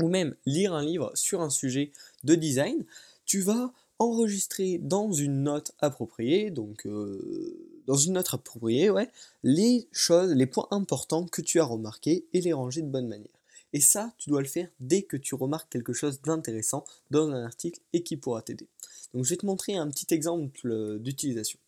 ou 0.00 0.08
même 0.08 0.34
lire 0.46 0.72
un 0.72 0.84
livre 0.84 1.12
sur 1.14 1.40
un 1.42 1.50
sujet 1.50 1.92
de 2.24 2.34
design, 2.34 2.84
tu 3.24 3.40
vas 3.40 3.72
enregistrer 3.98 4.78
dans 4.78 5.12
une 5.12 5.44
note 5.44 5.72
appropriée, 5.78 6.50
donc 6.50 6.86
euh, 6.86 7.82
dans 7.86 7.94
une 7.94 8.14
note 8.14 8.32
appropriée, 8.32 8.90
ouais, 8.90 9.10
les 9.42 9.86
choses, 9.92 10.32
les 10.32 10.46
points 10.46 10.66
importants 10.70 11.26
que 11.26 11.40
tu 11.40 11.60
as 11.60 11.64
remarqués 11.64 12.26
et 12.32 12.40
les 12.40 12.52
ranger 12.52 12.82
de 12.82 12.88
bonne 12.88 13.06
manière. 13.06 13.28
Et 13.72 13.80
ça, 13.80 14.12
tu 14.18 14.28
dois 14.28 14.42
le 14.42 14.48
faire 14.48 14.68
dès 14.80 15.02
que 15.02 15.16
tu 15.16 15.34
remarques 15.34 15.70
quelque 15.70 15.92
chose 15.92 16.20
d'intéressant 16.20 16.84
dans 17.10 17.30
un 17.30 17.44
article 17.44 17.80
et 17.92 18.02
qui 18.02 18.16
pourra 18.16 18.42
t'aider. 18.42 18.68
Donc 19.14 19.24
je 19.24 19.30
vais 19.30 19.36
te 19.36 19.46
montrer 19.46 19.76
un 19.76 19.88
petit 19.88 20.12
exemple 20.12 20.68
euh, 20.68 20.98
d'utilisation. 20.98 21.58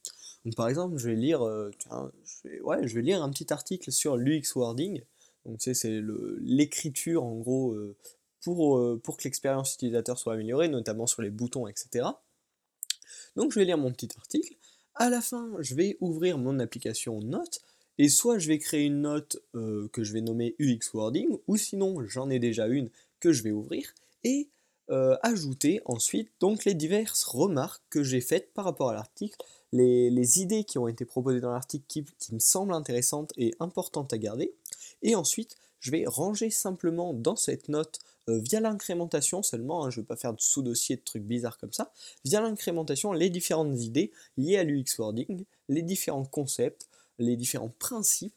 Par 0.56 0.68
exemple, 0.68 0.98
je 0.98 1.08
vais 1.08 1.16
lire, 1.16 1.42
euh, 1.42 1.70
je 2.44 2.94
vais 2.94 3.02
lire 3.02 3.22
un 3.22 3.30
petit 3.30 3.50
article 3.52 3.90
sur 3.90 4.16
l'UX 4.16 4.54
wording 4.54 5.02
donc 5.46 5.58
tu 5.58 5.74
c'est 5.74 6.00
l'écriture 6.40 7.24
en 7.24 7.34
gros 7.34 7.72
euh, 7.72 7.96
pour, 8.42 8.78
euh, 8.78 9.00
pour 9.02 9.16
que 9.16 9.24
l'expérience 9.24 9.74
utilisateur 9.74 10.18
soit 10.18 10.34
améliorée, 10.34 10.68
notamment 10.68 11.06
sur 11.06 11.22
les 11.22 11.30
boutons, 11.30 11.66
etc. 11.66 12.06
Donc 13.36 13.52
je 13.52 13.58
vais 13.58 13.64
lire 13.64 13.78
mon 13.78 13.92
petit 13.92 14.08
article. 14.16 14.54
À 14.94 15.10
la 15.10 15.20
fin, 15.20 15.50
je 15.60 15.74
vais 15.74 15.96
ouvrir 16.00 16.38
mon 16.38 16.58
application 16.60 17.20
Note, 17.20 17.60
et 17.98 18.08
soit 18.08 18.38
je 18.38 18.48
vais 18.48 18.58
créer 18.58 18.84
une 18.84 19.02
note 19.02 19.38
euh, 19.54 19.88
que 19.92 20.04
je 20.04 20.12
vais 20.12 20.20
nommer 20.20 20.54
UX 20.58 20.92
Wording, 20.94 21.28
ou 21.46 21.56
sinon 21.56 22.06
j'en 22.06 22.30
ai 22.30 22.38
déjà 22.38 22.66
une 22.66 22.90
que 23.20 23.32
je 23.32 23.42
vais 23.42 23.52
ouvrir, 23.52 23.94
et 24.22 24.48
ajouter 25.22 25.80
ensuite 25.86 26.30
donc 26.40 26.66
les 26.66 26.74
diverses 26.74 27.24
remarques 27.24 27.82
que 27.88 28.02
j'ai 28.02 28.20
faites 28.20 28.52
par 28.52 28.66
rapport 28.66 28.90
à 28.90 28.92
l'article, 28.92 29.34
les, 29.74 30.40
idées 30.40 30.64
qui 30.64 30.78
ont 30.78 30.88
été 30.88 31.04
proposées 31.04 31.40
dans 31.40 31.50
l'article 31.50 31.84
qui, 31.88 32.04
me 32.32 32.38
semblent 32.38 32.72
intéressantes 32.72 33.32
et 33.36 33.54
importantes 33.60 34.12
à 34.12 34.18
garder. 34.18 34.54
Et 35.02 35.14
ensuite, 35.14 35.56
je 35.80 35.90
vais 35.90 36.04
ranger 36.06 36.50
simplement 36.50 37.12
dans 37.12 37.36
cette 37.36 37.68
note 37.68 37.98
euh, 38.28 38.38
via 38.38 38.60
l'incrémentation 38.60 39.42
seulement, 39.42 39.84
hein, 39.84 39.90
je 39.90 39.98
ne 39.98 40.02
vais 40.02 40.06
pas 40.06 40.16
faire 40.16 40.32
de 40.32 40.40
sous-dossier 40.40 40.96
de 40.96 41.02
trucs 41.02 41.24
bizarres 41.24 41.58
comme 41.58 41.72
ça, 41.72 41.92
via 42.24 42.40
l'incrémentation, 42.40 43.12
les 43.12 43.28
différentes 43.28 43.78
idées 43.80 44.12
liées 44.38 44.56
à 44.56 44.64
l'UX 44.64 44.96
Wording, 44.98 45.44
les 45.68 45.82
différents 45.82 46.24
concepts, 46.24 46.88
les 47.18 47.36
différents 47.36 47.74
principes. 47.78 48.34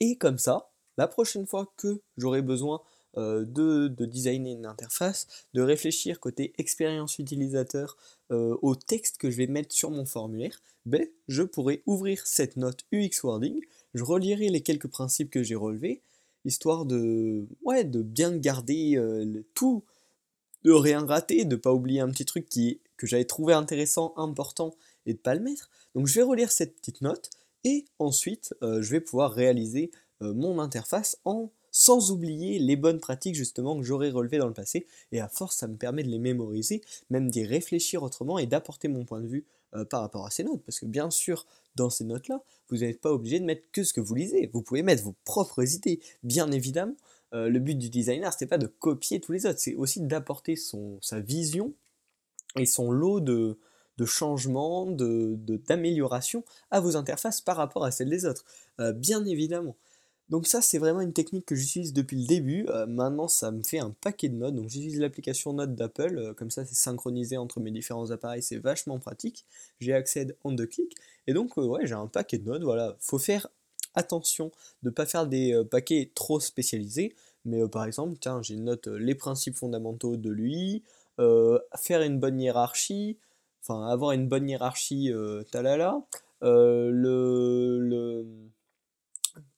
Et 0.00 0.16
comme 0.16 0.38
ça, 0.38 0.70
la 0.98 1.08
prochaine 1.08 1.46
fois 1.46 1.72
que 1.76 2.00
j'aurai 2.18 2.42
besoin 2.42 2.82
euh, 3.18 3.46
de, 3.46 3.88
designer 4.04 4.52
une 4.52 4.66
interface, 4.66 5.26
de 5.54 5.62
réfléchir 5.62 6.20
côté 6.20 6.52
expérience 6.58 7.18
utilisateur 7.18 7.96
euh, 8.30 8.56
au 8.62 8.74
texte 8.74 9.18
que 9.18 9.30
je 9.30 9.36
vais 9.36 9.46
mettre 9.46 9.74
sur 9.74 9.90
mon 9.90 10.04
formulaire, 10.04 10.62
ben, 10.84 11.06
je 11.28 11.42
pourrai 11.42 11.82
ouvrir 11.86 12.26
cette 12.26 12.56
note 12.56 12.84
UX 12.92 13.22
Wording, 13.22 13.60
je 13.94 14.04
relirai 14.04 14.48
les 14.48 14.62
quelques 14.62 14.88
principes 14.88 15.30
que 15.30 15.42
j'ai 15.42 15.54
relevés, 15.54 16.02
histoire 16.44 16.86
de, 16.86 17.46
bien 18.02 18.36
garder 18.36 18.96
euh, 18.96 19.44
tout, 19.54 19.84
de 20.64 20.72
rien 20.72 21.04
rater, 21.04 21.44
de 21.44 21.56
pas 21.56 21.72
oublier 21.72 22.00
un 22.00 22.10
petit 22.10 22.24
truc 22.24 22.48
qui, 22.48 22.80
que 22.96 23.06
j'avais 23.06 23.24
trouvé 23.24 23.54
intéressant, 23.54 24.12
important, 24.16 24.74
et 25.06 25.12
de 25.12 25.18
pas 25.18 25.34
le 25.34 25.40
mettre. 25.40 25.70
Donc 25.94 26.06
je 26.06 26.14
vais 26.14 26.22
relire 26.22 26.50
cette 26.50 26.76
petite 26.76 27.00
note, 27.00 27.30
et 27.64 27.84
ensuite 27.98 28.54
je 28.62 28.90
vais 28.90 29.00
pouvoir 29.00 29.32
réaliser 29.32 29.90
mon 30.20 30.58
interface 30.60 31.18
en 31.24 31.50
sans 31.78 32.10
oublier 32.10 32.58
les 32.58 32.74
bonnes 32.74 33.00
pratiques 33.00 33.34
justement 33.34 33.76
que 33.76 33.82
j'aurais 33.82 34.08
relevées 34.08 34.38
dans 34.38 34.48
le 34.48 34.54
passé, 34.54 34.86
et 35.12 35.20
à 35.20 35.28
force 35.28 35.56
ça 35.56 35.68
me 35.68 35.76
permet 35.76 36.02
de 36.02 36.08
les 36.08 36.18
mémoriser, 36.18 36.80
même 37.10 37.28
d'y 37.28 37.44
réfléchir 37.44 38.02
autrement 38.02 38.38
et 38.38 38.46
d'apporter 38.46 38.88
mon 38.88 39.04
point 39.04 39.20
de 39.20 39.26
vue 39.26 39.44
euh, 39.74 39.84
par 39.84 40.00
rapport 40.00 40.24
à 40.24 40.30
ces 40.30 40.42
notes, 40.42 40.62
parce 40.64 40.80
que 40.80 40.86
bien 40.86 41.10
sûr, 41.10 41.44
dans 41.74 41.90
ces 41.90 42.04
notes-là, 42.04 42.42
vous 42.70 42.78
n'êtes 42.78 43.02
pas 43.02 43.12
obligé 43.12 43.40
de 43.40 43.44
mettre 43.44 43.70
que 43.72 43.84
ce 43.84 43.92
que 43.92 44.00
vous 44.00 44.14
lisez, 44.14 44.48
vous 44.54 44.62
pouvez 44.62 44.82
mettre 44.82 45.02
vos 45.02 45.14
propres 45.26 45.74
idées, 45.74 46.00
bien 46.22 46.50
évidemment. 46.50 46.96
Euh, 47.34 47.50
le 47.50 47.58
but 47.58 47.76
du 47.76 47.90
designer, 47.90 48.32
c'est 48.32 48.46
pas 48.46 48.56
de 48.56 48.68
copier 48.68 49.20
tous 49.20 49.32
les 49.32 49.44
autres, 49.44 49.58
c'est 49.58 49.74
aussi 49.74 50.00
d'apporter 50.00 50.54
sa 50.56 51.20
vision 51.20 51.74
et 52.58 52.64
son 52.64 52.90
lot 52.90 53.20
de, 53.20 53.58
changements, 54.06 54.86
d'améliorations 54.86 56.40
de, 56.40 56.46
à 56.70 56.80
vos 56.80 56.96
interfaces 56.96 57.42
par 57.42 57.58
rapport 57.58 57.84
à 57.84 57.90
celles 57.90 58.08
des 58.08 58.24
autres, 58.24 58.46
euh, 58.80 58.92
bien 58.92 59.26
évidemment. 59.26 59.76
Donc 60.28 60.48
ça 60.48 60.60
c'est 60.60 60.78
vraiment 60.78 61.00
une 61.00 61.12
technique 61.12 61.46
que 61.46 61.54
j'utilise 61.54 61.92
depuis 61.92 62.20
le 62.20 62.26
début, 62.26 62.66
euh, 62.68 62.86
maintenant 62.86 63.28
ça 63.28 63.52
me 63.52 63.62
fait 63.62 63.78
un 63.78 63.90
paquet 64.00 64.28
de 64.28 64.34
notes, 64.34 64.56
donc 64.56 64.68
j'utilise 64.68 64.98
l'application 64.98 65.52
Notes 65.52 65.76
d'Apple, 65.76 66.18
euh, 66.18 66.34
comme 66.34 66.50
ça 66.50 66.64
c'est 66.64 66.74
synchronisé 66.74 67.36
entre 67.36 67.60
mes 67.60 67.70
différents 67.70 68.10
appareils, 68.10 68.42
c'est 68.42 68.58
vachement 68.58 68.98
pratique, 68.98 69.44
j'y 69.78 69.92
accède 69.92 70.36
en 70.42 70.50
deux 70.50 70.66
clics, 70.66 70.96
et 71.28 71.32
donc 71.32 71.56
euh, 71.58 71.64
ouais 71.64 71.86
j'ai 71.86 71.94
un 71.94 72.08
paquet 72.08 72.38
de 72.38 72.44
notes, 72.44 72.64
voilà, 72.64 72.96
faut 72.98 73.20
faire 73.20 73.46
attention 73.94 74.50
de 74.82 74.88
ne 74.88 74.94
pas 74.94 75.06
faire 75.06 75.28
des 75.28 75.62
paquets 75.70 76.10
trop 76.14 76.40
spécialisés, 76.40 77.14
mais 77.44 77.66
par 77.68 77.84
exemple, 77.84 78.18
tiens 78.20 78.42
j'ai 78.42 78.54
une 78.54 78.64
note 78.64 78.88
les 78.88 79.14
principes 79.14 79.56
fondamentaux 79.56 80.16
de 80.16 80.28
lui, 80.28 80.82
faire 81.18 82.02
une 82.02 82.18
bonne 82.18 82.38
hiérarchie, 82.40 83.16
enfin 83.62 83.86
avoir 83.86 84.12
une 84.12 84.28
bonne 84.28 84.50
hiérarchie, 84.50 85.10
talala, 85.50 86.02
le, 86.42 87.78
le 87.80 88.26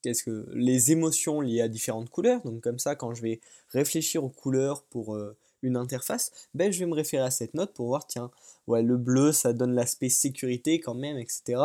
qu'est-ce 0.01 0.23
que 0.23 0.47
les 0.53 0.91
émotions 0.91 1.41
liées 1.41 1.61
à 1.61 1.67
différentes 1.67 2.09
couleurs. 2.09 2.41
Donc 2.43 2.61
comme 2.61 2.79
ça, 2.79 2.95
quand 2.95 3.13
je 3.13 3.21
vais 3.21 3.39
réfléchir 3.69 4.23
aux 4.23 4.29
couleurs 4.29 4.83
pour 4.83 5.15
euh, 5.15 5.35
une 5.61 5.75
interface, 5.75 6.31
ben, 6.53 6.71
je 6.71 6.79
vais 6.79 6.85
me 6.85 6.93
référer 6.93 7.23
à 7.23 7.31
cette 7.31 7.53
note 7.53 7.73
pour 7.73 7.87
voir, 7.87 8.07
tiens, 8.07 8.31
ouais, 8.67 8.81
le 8.81 8.97
bleu, 8.97 9.31
ça 9.31 9.53
donne 9.53 9.73
l'aspect 9.73 10.09
sécurité 10.09 10.79
quand 10.79 10.95
même, 10.95 11.17
etc. 11.17 11.61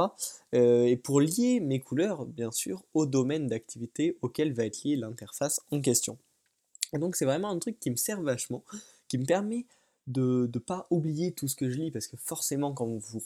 Euh, 0.55 0.85
et 0.85 0.97
pour 0.97 1.21
lier 1.21 1.61
mes 1.61 1.81
couleurs, 1.81 2.27
bien 2.27 2.51
sûr, 2.51 2.83
au 2.95 3.07
domaine 3.07 3.47
d'activité 3.47 4.17
auquel 4.23 4.53
va 4.53 4.65
être 4.67 4.83
liée 4.85 4.97
l'interface 4.97 5.61
en 5.71 5.81
question. 5.81 6.19
Et 6.93 6.99
donc 6.99 7.17
c'est 7.17 7.25
vraiment 7.25 7.51
un 7.51 7.59
truc 7.59 7.79
qui 7.81 7.91
me 7.91 7.97
sert 7.97 8.23
vachement, 8.23 8.65
qui 9.09 9.19
me 9.19 9.25
permet 9.25 9.67
de 10.07 10.51
ne 10.53 10.59
pas 10.59 10.87
oublier 10.91 11.33
tout 11.33 11.49
ce 11.49 11.57
que 11.57 11.71
je 11.71 11.77
lis, 11.77 11.91
parce 11.91 12.07
que 12.07 12.17
forcément 12.17 12.73
quand 12.73 12.87
vous 12.87 13.21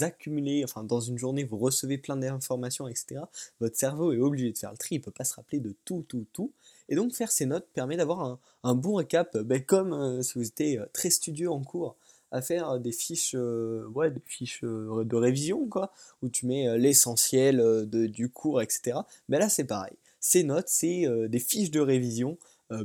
accumulez, 0.00 0.64
enfin 0.64 0.84
dans 0.84 1.00
une 1.00 1.18
journée 1.18 1.44
vous 1.44 1.58
recevez 1.58 1.98
plein 1.98 2.16
d'informations, 2.16 2.88
etc., 2.88 3.22
votre 3.60 3.76
cerveau 3.76 4.12
est 4.12 4.18
obligé 4.18 4.52
de 4.52 4.58
faire 4.58 4.70
le 4.70 4.76
tri, 4.76 4.96
il 4.96 4.98
ne 4.98 5.04
peut 5.04 5.10
pas 5.10 5.24
se 5.24 5.34
rappeler 5.34 5.60
de 5.60 5.74
tout, 5.84 6.04
tout, 6.08 6.26
tout. 6.32 6.52
Et 6.88 6.96
donc 6.96 7.12
faire 7.12 7.30
ces 7.30 7.46
notes 7.46 7.66
permet 7.72 7.96
d'avoir 7.96 8.38
un, 8.64 8.74
bon 8.74 8.94
récap, 8.94 9.36
ben, 9.38 9.62
comme 9.62 9.92
euh, 9.92 10.22
si 10.22 10.34
vous 10.34 10.46
étiez 10.46 10.78
euh, 10.78 10.86
très 10.92 11.10
studieux 11.10 11.50
en 11.50 11.62
cours, 11.62 11.96
à 12.32 12.42
faire 12.42 12.78
des 12.78 12.92
fiches, 12.92 13.34
euh, 13.34 13.88
fiches 14.26 14.62
de 14.62 15.16
révision, 15.16 15.66
quoi, 15.66 15.92
où 16.22 16.28
tu 16.28 16.46
mets 16.46 16.78
l'essentiel 16.78 17.88
du 17.88 18.28
cours, 18.28 18.62
etc. 18.62 18.98
Mais 19.28 19.38
là 19.38 19.48
c'est 19.48 19.64
pareil. 19.64 19.94
Ces 20.20 20.44
notes, 20.44 20.68
c'est 20.68 21.06
des 21.28 21.38
fiches 21.40 21.70
de 21.70 21.80
révision 21.80 22.36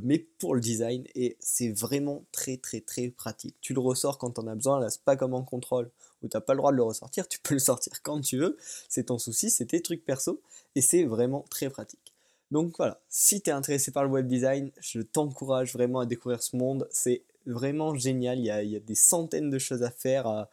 mais 0.02 0.18
pour 0.38 0.54
le 0.54 0.60
design 0.60 1.04
et 1.14 1.36
c'est 1.40 1.70
vraiment 1.70 2.24
très 2.32 2.56
très 2.56 2.80
très 2.80 3.08
pratique. 3.08 3.54
Tu 3.60 3.72
le 3.72 3.80
ressors 3.80 4.18
quand 4.18 4.38
on 4.38 4.46
as 4.46 4.54
besoin, 4.54 4.80
là 4.80 4.90
c'est 4.90 5.02
pas 5.02 5.16
comme 5.16 5.34
en 5.34 5.42
contrôle 5.42 5.90
où 6.22 6.28
tu 6.28 6.36
n'as 6.36 6.40
pas 6.40 6.54
le 6.54 6.58
droit 6.58 6.72
de 6.72 6.76
le 6.76 6.82
ressortir, 6.82 7.28
tu 7.28 7.38
peux 7.38 7.54
le 7.54 7.60
sortir 7.60 8.02
quand 8.02 8.20
tu 8.20 8.38
veux, 8.38 8.56
c'est 8.88 9.04
ton 9.04 9.18
souci, 9.18 9.50
c'est 9.50 9.66
tes 9.66 9.80
trucs 9.80 10.04
perso, 10.04 10.40
et 10.74 10.80
c'est 10.80 11.04
vraiment 11.04 11.44
très 11.50 11.70
pratique. 11.70 12.12
Donc 12.50 12.76
voilà, 12.76 13.00
si 13.08 13.40
tu 13.40 13.50
es 13.50 13.52
intéressé 13.52 13.90
par 13.90 14.04
le 14.04 14.10
web 14.10 14.26
design, 14.26 14.70
je 14.80 15.00
t'encourage 15.00 15.72
vraiment 15.72 16.00
à 16.00 16.06
découvrir 16.06 16.42
ce 16.42 16.56
monde, 16.56 16.88
c'est 16.90 17.22
vraiment 17.46 17.94
génial, 17.94 18.38
il 18.38 18.46
y, 18.46 18.50
a, 18.50 18.80
des 18.80 18.94
centaines 18.94 19.50
de 19.50 19.58
choses 19.58 19.82
à 19.82 19.90
faire, 19.90 20.46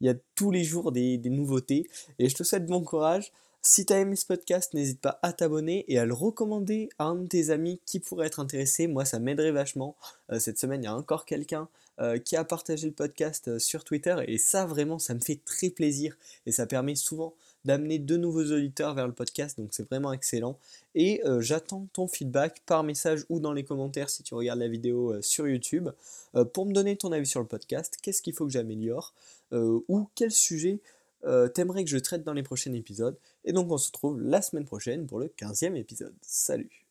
il 0.00 0.06
y 0.06 0.10
a 0.10 0.14
tous 0.34 0.50
les 0.50 0.64
jours 0.64 0.92
des 0.92 1.18
nouveautés, 1.18 1.88
et 2.18 2.28
je 2.28 2.34
te 2.34 2.42
souhaite 2.42 2.66
bon 2.66 2.82
courage. 2.82 3.32
Si 3.68 3.84
tu 3.84 3.92
as 3.92 3.98
aimé 3.98 4.14
ce 4.14 4.24
podcast, 4.24 4.74
n'hésite 4.74 5.00
pas 5.00 5.18
à 5.22 5.32
t'abonner 5.32 5.84
et 5.88 5.98
à 5.98 6.06
le 6.06 6.14
recommander 6.14 6.88
à 7.00 7.06
un 7.06 7.16
de 7.16 7.26
tes 7.26 7.50
amis 7.50 7.80
qui 7.84 7.98
pourrait 7.98 8.28
être 8.28 8.38
intéressé. 8.38 8.86
Moi, 8.86 9.04
ça 9.04 9.18
m'aiderait 9.18 9.50
vachement. 9.50 9.96
Euh, 10.30 10.38
cette 10.38 10.56
semaine, 10.56 10.84
il 10.84 10.86
y 10.86 10.88
a 10.88 10.94
encore 10.94 11.24
quelqu'un 11.24 11.68
euh, 12.00 12.16
qui 12.16 12.36
a 12.36 12.44
partagé 12.44 12.86
le 12.86 12.92
podcast 12.92 13.48
euh, 13.48 13.58
sur 13.58 13.82
Twitter 13.82 14.14
et 14.28 14.38
ça, 14.38 14.66
vraiment, 14.66 15.00
ça 15.00 15.14
me 15.14 15.18
fait 15.18 15.40
très 15.44 15.70
plaisir 15.70 16.16
et 16.46 16.52
ça 16.52 16.66
permet 16.66 16.94
souvent 16.94 17.34
d'amener 17.64 17.98
de 17.98 18.16
nouveaux 18.16 18.44
auditeurs 18.52 18.94
vers 18.94 19.08
le 19.08 19.12
podcast, 19.12 19.58
donc 19.58 19.70
c'est 19.72 19.88
vraiment 19.88 20.12
excellent. 20.12 20.56
Et 20.94 21.20
j'attends 21.40 21.88
ton 21.92 22.06
feedback 22.06 22.62
par 22.64 22.84
message 22.84 23.24
ou 23.28 23.40
dans 23.40 23.52
les 23.52 23.64
commentaires 23.64 24.08
si 24.08 24.22
tu 24.22 24.36
regardes 24.36 24.60
la 24.60 24.68
vidéo 24.68 25.20
sur 25.20 25.48
YouTube 25.48 25.88
pour 26.52 26.66
me 26.66 26.72
donner 26.72 26.96
ton 26.96 27.10
avis 27.10 27.26
sur 27.26 27.40
le 27.40 27.46
podcast, 27.46 27.98
qu'est-ce 28.00 28.22
qu'il 28.22 28.34
faut 28.34 28.46
que 28.46 28.52
j'améliore? 28.52 29.12
Ou 29.50 30.06
quel 30.14 30.30
sujet 30.30 30.78
euh, 31.26 31.48
t'aimerais 31.48 31.84
que 31.84 31.90
je 31.90 31.98
traite 31.98 32.22
dans 32.22 32.32
les 32.32 32.42
prochains 32.42 32.72
épisodes. 32.72 33.18
Et 33.44 33.52
donc 33.52 33.70
on 33.70 33.78
se 33.78 33.88
retrouve 33.88 34.20
la 34.20 34.42
semaine 34.42 34.64
prochaine 34.64 35.06
pour 35.06 35.18
le 35.18 35.26
15e 35.26 35.76
épisode. 35.76 36.14
Salut 36.22 36.85